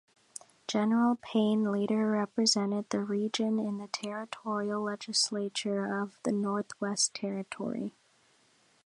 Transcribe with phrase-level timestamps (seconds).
[0.67, 7.93] General Paine later represented the region in the territorial legislature of the Northwest Territory.